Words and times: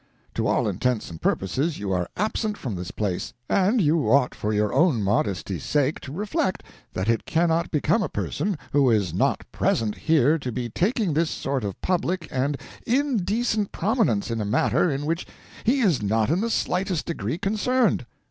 To 0.33 0.47
all 0.47 0.67
intents 0.67 1.11
and 1.11 1.21
purposes 1.21 1.77
you 1.77 1.91
are 1.91 2.09
absent 2.17 2.57
from 2.57 2.73
this 2.73 2.89
place, 2.89 3.33
and 3.47 3.79
you 3.79 4.09
ought 4.09 4.33
for 4.33 4.51
your 4.51 4.73
own 4.73 5.03
modesty's 5.03 5.63
sake 5.63 5.99
to 5.99 6.11
reflect 6.11 6.63
that 6.93 7.07
it 7.07 7.23
cannot 7.27 7.69
become 7.69 8.01
a 8.01 8.09
person 8.09 8.57
who 8.71 8.89
is 8.89 9.13
not 9.13 9.45
present 9.51 9.93
here 9.93 10.39
to 10.39 10.51
be 10.51 10.69
taking 10.69 11.13
this 11.13 11.29
sort 11.29 11.63
of 11.63 11.79
public 11.81 12.27
and 12.31 12.59
indecent 12.87 13.71
prominence 13.71 14.31
in 14.31 14.41
a 14.41 14.43
matter 14.43 14.89
in 14.89 15.05
which 15.05 15.27
he 15.65 15.81
is 15.81 16.01
not 16.01 16.31
in 16.31 16.41
the 16.41 16.49
slightest 16.49 17.05
degree 17.05 17.37
concerned. 17.37 18.07